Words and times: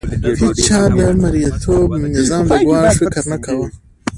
هیڅ 0.37 0.41
چا 0.67 0.79
د 0.97 0.99
مرئیتوب 1.21 1.89
نظام 2.15 2.45
د 2.55 2.57
ګواښ 2.67 2.93
فکر 3.01 3.23
نه 3.31 3.37
کاوه. 3.45 3.67